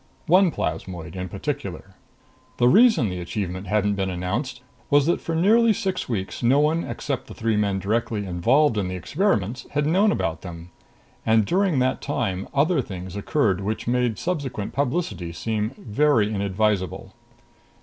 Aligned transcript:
One 0.25 0.49
plasmoid 0.49 1.15
in 1.15 1.29
particular. 1.29 1.91
The 2.57 2.67
reason 2.67 3.07
the 3.09 3.21
achievement 3.21 3.67
hadn't 3.67 3.93
been 3.93 4.09
announced 4.09 4.61
was 4.89 5.05
that 5.05 5.21
for 5.21 5.35
nearly 5.35 5.73
six 5.73 6.09
weeks 6.09 6.41
no 6.41 6.59
one 6.59 6.83
except 6.83 7.27
the 7.27 7.35
three 7.35 7.55
men 7.55 7.77
directly 7.77 8.25
involved 8.25 8.79
in 8.79 8.87
the 8.87 8.95
experiments 8.95 9.67
had 9.73 9.85
known 9.85 10.11
about 10.11 10.41
them. 10.41 10.71
And 11.23 11.45
during 11.45 11.77
that 11.77 12.01
time 12.01 12.47
other 12.51 12.81
things 12.81 13.15
occurred 13.15 13.61
which 13.61 13.85
made 13.87 14.17
subsequent 14.17 14.73
publicity 14.73 15.31
seem 15.33 15.73
very 15.77 16.33
inadvisable. 16.33 17.13